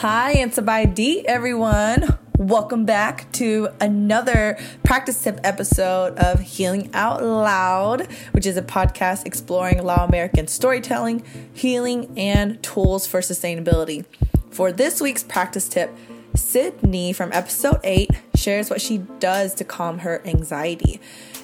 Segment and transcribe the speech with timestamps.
[0.00, 0.58] Hi, it's
[0.94, 2.18] D, everyone.
[2.38, 9.26] Welcome back to another practice tip episode of Healing Out Loud, which is a podcast
[9.26, 11.22] exploring Lao American storytelling,
[11.52, 14.06] healing, and tools for sustainability.
[14.50, 15.94] For this week's practice tip,
[16.40, 21.00] Sydney from episode 8 shares what she does to calm her anxiety.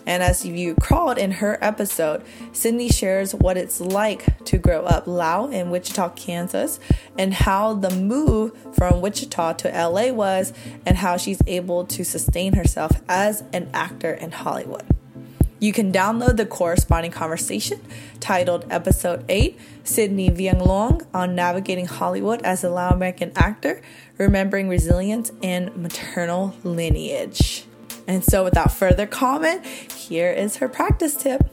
[0.06, 5.06] And as you crawled in her episode, Sydney shares what it's like to grow up
[5.06, 6.80] Lao in Wichita, Kansas,
[7.18, 10.52] and how the move from Wichita to LA was,
[10.86, 14.95] and how she's able to sustain herself as an actor in Hollywood.
[15.66, 17.80] You can download the corresponding conversation
[18.20, 23.82] titled Episode 8 Sydney Vieng Long on Navigating Hollywood as a Lao American Actor,
[24.16, 27.64] Remembering Resilience and Maternal Lineage.
[28.06, 31.50] And so, without further comment, here is her practice tip.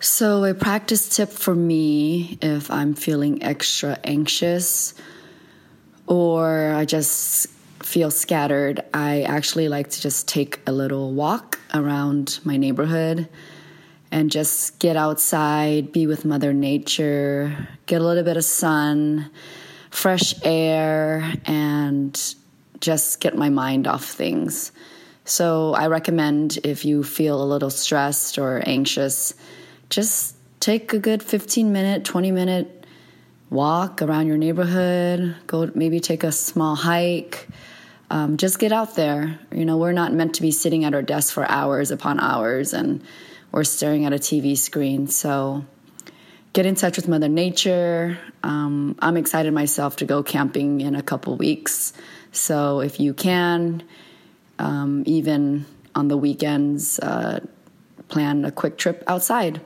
[0.00, 4.94] So, a practice tip for me if I'm feeling extra anxious
[6.08, 7.46] or I just
[7.88, 13.28] feel scattered, I actually like to just take a little walk around my neighborhood
[14.10, 19.30] and just get outside, be with Mother Nature, get a little bit of sun
[19.90, 22.34] fresh air and
[22.80, 24.70] just get my mind off things.
[25.24, 29.32] So I recommend if you feel a little stressed or anxious,
[29.88, 32.84] just take a good 15 minute, 20 minute
[33.50, 37.48] walk around your neighborhood, go maybe take a small hike.
[38.10, 39.38] Um, just get out there.
[39.52, 42.72] You know, we're not meant to be sitting at our desk for hours upon hours
[42.72, 43.02] and
[43.52, 45.06] or staring at a TV screen.
[45.06, 45.64] So
[46.52, 48.18] get in touch with Mother Nature.
[48.42, 51.92] Um, I'm excited myself to go camping in a couple weeks.
[52.32, 53.82] So if you can,
[54.58, 57.40] um, even on the weekends, uh,
[58.08, 59.60] plan a quick trip outside.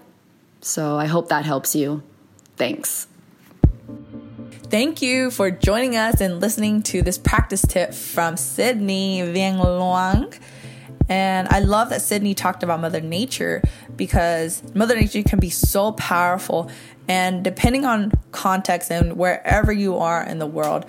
[0.61, 2.03] So I hope that helps you.
[2.57, 3.07] Thanks.
[4.73, 10.33] Thank you for joining us and listening to this practice tip from Sydney Vieng Luang.
[11.11, 13.61] And I love that Sydney talked about Mother Nature
[13.97, 16.71] because Mother Nature can be so powerful.
[17.07, 20.87] And depending on context and wherever you are in the world,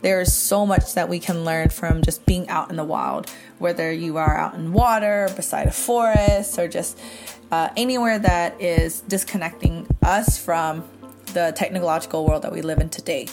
[0.00, 3.28] there is so much that we can learn from just being out in the wild,
[3.58, 6.98] whether you are out in water, beside a forest, or just
[7.52, 10.88] uh, anywhere that is disconnecting us from
[11.36, 13.26] the technological world that we live in today.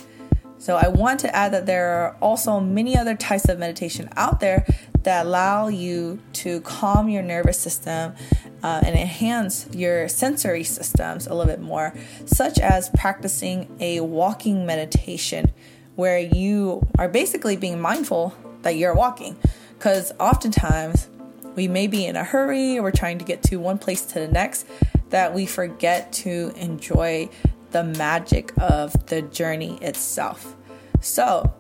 [0.58, 4.42] So, I want to add that there are also many other types of meditation out
[4.42, 4.66] there
[5.04, 8.14] that allow you to calm your nervous system
[8.62, 11.94] uh, and enhance your sensory systems a little bit more,
[12.26, 15.52] such as practicing a walking meditation
[15.96, 19.38] where you are basically being mindful that you're walking.
[19.78, 21.10] Because oftentimes
[21.56, 24.20] we may be in a hurry or we're trying to get to one place to
[24.20, 24.66] the next
[25.10, 27.30] that we forget to enjoy
[27.74, 30.56] the magic of the journey itself.
[31.02, 31.54] So,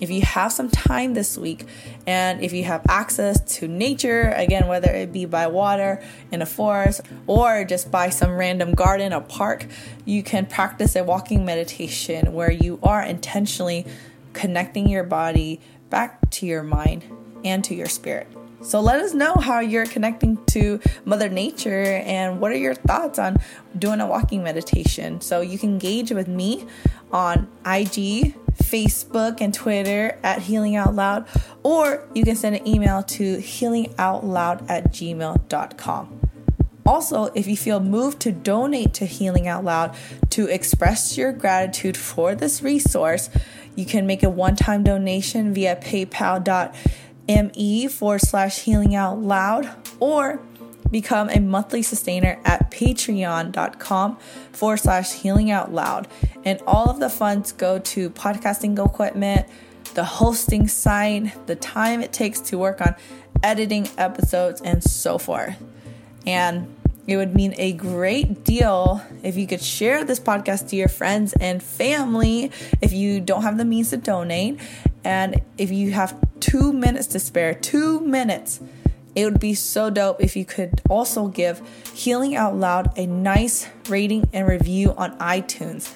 [0.00, 1.66] if you have some time this week
[2.06, 6.46] and if you have access to nature, again, whether it be by water in a
[6.46, 9.66] forest or just by some random garden or park,
[10.04, 13.86] you can practice a walking meditation where you are intentionally
[14.32, 15.60] connecting your body
[15.90, 17.04] back to your mind
[17.44, 18.26] and to your spirit.
[18.64, 23.18] So let us know how you're connecting to Mother Nature and what are your thoughts
[23.18, 23.36] on
[23.78, 25.20] doing a walking meditation.
[25.20, 26.66] So you can engage with me
[27.12, 31.26] on IG Facebook and Twitter at Healing Out Loud,
[31.62, 36.20] or you can send an email to healingoutloud at gmail.com.
[36.86, 39.94] Also, if you feel moved to donate to Healing Out Loud
[40.30, 43.28] to express your gratitude for this resource,
[43.76, 45.76] you can make a one time donation via
[47.26, 49.70] paypal.me forward slash healing out loud
[50.00, 50.40] or
[50.90, 54.16] become a monthly sustainer at patreon.com
[54.52, 56.06] forward slash healing out loud.
[56.44, 59.46] And all of the funds go to podcasting equipment,
[59.94, 62.94] the hosting site, the time it takes to work on
[63.42, 65.60] editing episodes, and so forth.
[66.26, 66.74] And
[67.06, 71.34] it would mean a great deal if you could share this podcast to your friends
[71.34, 74.58] and family if you don't have the means to donate.
[75.04, 78.60] And if you have two minutes to spare, two minutes
[79.14, 81.62] it would be so dope if you could also give
[81.94, 85.94] Healing Out Loud a nice rating and review on iTunes.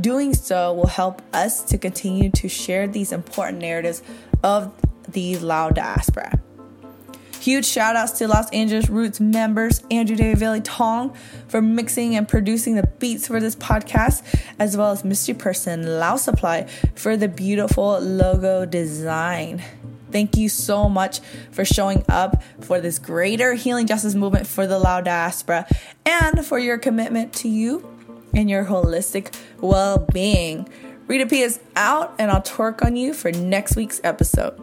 [0.00, 4.02] Doing so will help us to continue to share these important narratives
[4.42, 4.72] of
[5.08, 6.40] the Lao diaspora.
[7.42, 11.12] Huge shout outs to Los Angeles Roots members Andrew David Tong
[11.48, 14.22] for mixing and producing the beats for this podcast,
[14.60, 19.60] as well as Mystery Person Lao Supply for the beautiful logo design.
[20.12, 21.18] Thank you so much
[21.50, 25.66] for showing up for this greater healing justice movement for the Lao diaspora
[26.06, 27.92] and for your commitment to you
[28.32, 30.68] and your holistic well being.
[31.08, 34.61] Rita P is out, and I'll twerk on you for next week's episode.